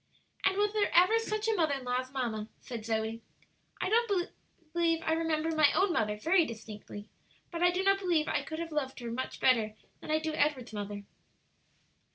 [0.43, 3.21] "And was there ever such a mother in law as mamma?" said Zoe.
[3.79, 4.31] "I don't
[5.15, 7.07] remember my own mother very distinctly,
[7.51, 10.33] but I do not believe I could have loved her much better than I do
[10.33, 11.03] Edward's mother."